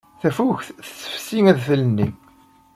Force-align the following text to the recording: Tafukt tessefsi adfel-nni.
Tafukt 0.21 0.67
tessefsi 0.87 1.39
adfel-nni. 1.51 2.07